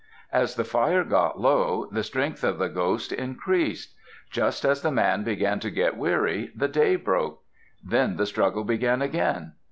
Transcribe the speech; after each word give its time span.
As 0.33 0.55
the 0.55 0.63
fire 0.63 1.03
got 1.03 1.39
low, 1.39 1.87
the 1.91 2.01
strength 2.01 2.43
of 2.43 2.57
the 2.57 2.69
ghost 2.69 3.11
increased. 3.13 3.93
Just 4.31 4.65
as 4.65 4.81
the 4.81 4.89
man 4.91 5.23
began 5.23 5.59
to 5.59 5.69
get 5.69 5.95
weary, 5.95 6.51
the 6.55 6.67
day 6.67 6.95
broke. 6.95 7.43
Then 7.83 8.17
the 8.17 8.25
struggle 8.25 8.63
began 8.63 9.03
again. 9.03 9.51